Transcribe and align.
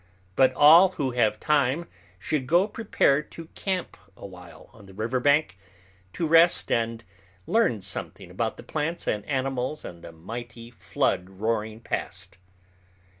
But 0.35 0.51
all 0.55 0.93
who 0.93 1.11
have 1.11 1.39
time 1.39 1.87
should 2.17 2.47
go 2.47 2.67
prepared 2.67 3.29
to 3.33 3.49
camp 3.53 3.95
awhile 4.17 4.67
on 4.73 4.87
the 4.87 4.95
riverbank, 4.95 5.59
to 6.13 6.25
rest 6.25 6.71
and 6.71 7.03
learn 7.45 7.81
something 7.81 8.31
about 8.31 8.57
the 8.57 8.63
plants 8.63 9.05
and 9.05 9.23
animals 9.27 9.85
and 9.85 10.03
the 10.03 10.11
mighty 10.11 10.71
flood 10.71 11.29
roaring 11.29 11.81
past. 11.81 12.39